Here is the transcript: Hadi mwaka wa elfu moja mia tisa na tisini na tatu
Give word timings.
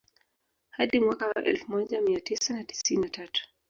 Hadi 0.69 0.99
mwaka 0.99 1.27
wa 1.27 1.43
elfu 1.43 1.71
moja 1.71 2.01
mia 2.01 2.21
tisa 2.21 2.53
na 2.53 2.63
tisini 2.63 3.01
na 3.03 3.09
tatu 3.09 3.41